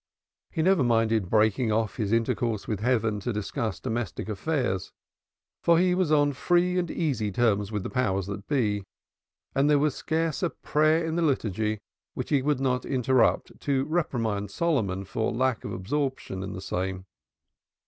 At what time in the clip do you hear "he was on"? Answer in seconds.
5.77-6.33